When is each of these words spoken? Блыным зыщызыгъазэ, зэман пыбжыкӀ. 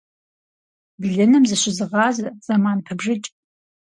Блыным 1.01 1.43
зыщызыгъазэ, 1.49 2.27
зэман 2.45 2.79
пыбжыкӀ. 2.85 3.27